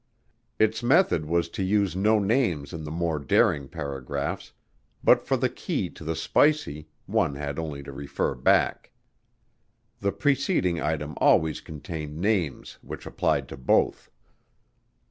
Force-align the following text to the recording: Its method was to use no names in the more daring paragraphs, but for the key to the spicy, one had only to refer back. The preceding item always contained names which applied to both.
Its 0.57 0.81
method 0.81 1.25
was 1.27 1.47
to 1.47 1.61
use 1.61 1.95
no 1.95 2.17
names 2.17 2.73
in 2.73 2.83
the 2.85 2.89
more 2.89 3.19
daring 3.19 3.67
paragraphs, 3.67 4.51
but 5.03 5.21
for 5.21 5.37
the 5.37 5.47
key 5.47 5.91
to 5.91 6.03
the 6.03 6.15
spicy, 6.15 6.87
one 7.05 7.35
had 7.35 7.59
only 7.59 7.83
to 7.83 7.91
refer 7.91 8.33
back. 8.33 8.89
The 9.99 10.11
preceding 10.11 10.81
item 10.81 11.13
always 11.17 11.61
contained 11.61 12.17
names 12.17 12.79
which 12.81 13.05
applied 13.05 13.47
to 13.49 13.57
both. 13.57 14.09